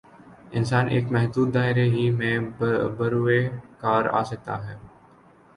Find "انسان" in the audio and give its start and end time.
0.51-0.85